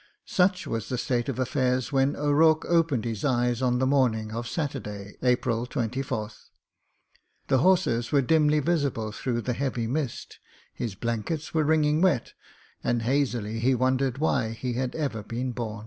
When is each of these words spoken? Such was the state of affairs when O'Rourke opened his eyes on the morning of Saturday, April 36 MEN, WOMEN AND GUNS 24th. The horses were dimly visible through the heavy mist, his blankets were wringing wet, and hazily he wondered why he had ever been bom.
Such 0.25 0.65
was 0.65 0.89
the 0.89 0.97
state 0.97 1.29
of 1.29 1.37
affairs 1.37 1.91
when 1.91 2.15
O'Rourke 2.15 2.65
opened 2.65 3.05
his 3.05 3.23
eyes 3.23 3.61
on 3.61 3.77
the 3.77 3.85
morning 3.85 4.31
of 4.33 4.47
Saturday, 4.47 5.13
April 5.21 5.63
36 5.67 5.75
MEN, 5.75 5.75
WOMEN 5.75 5.83
AND 5.83 6.07
GUNS 6.07 6.27
24th. 6.39 6.49
The 7.49 7.57
horses 7.59 8.11
were 8.11 8.21
dimly 8.23 8.59
visible 8.61 9.11
through 9.11 9.41
the 9.41 9.53
heavy 9.53 9.85
mist, 9.85 10.39
his 10.73 10.95
blankets 10.95 11.53
were 11.53 11.63
wringing 11.63 12.01
wet, 12.01 12.33
and 12.83 13.03
hazily 13.03 13.59
he 13.59 13.75
wondered 13.75 14.17
why 14.17 14.53
he 14.53 14.73
had 14.73 14.95
ever 14.95 15.21
been 15.21 15.51
bom. 15.51 15.79